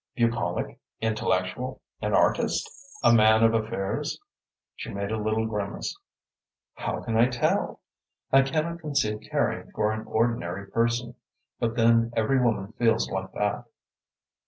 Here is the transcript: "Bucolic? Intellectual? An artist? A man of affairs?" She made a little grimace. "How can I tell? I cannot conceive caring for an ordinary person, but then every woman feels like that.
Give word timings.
"Bucolic? 0.17 0.79
Intellectual? 0.99 1.79
An 2.01 2.15
artist? 2.15 2.67
A 3.03 3.13
man 3.13 3.43
of 3.43 3.53
affairs?" 3.53 4.19
She 4.75 4.91
made 4.91 5.11
a 5.11 5.21
little 5.21 5.45
grimace. 5.45 5.95
"How 6.73 7.01
can 7.03 7.15
I 7.15 7.27
tell? 7.27 7.81
I 8.31 8.41
cannot 8.41 8.79
conceive 8.79 9.19
caring 9.29 9.69
for 9.73 9.91
an 9.91 10.07
ordinary 10.07 10.65
person, 10.71 11.13
but 11.59 11.75
then 11.75 12.11
every 12.15 12.41
woman 12.41 12.71
feels 12.79 13.11
like 13.11 13.31
that. 13.33 13.65